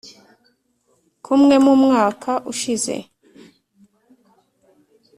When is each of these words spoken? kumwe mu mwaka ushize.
kumwe 1.25 1.55
mu 1.65 1.73
mwaka 1.83 2.31
ushize. 2.51 2.95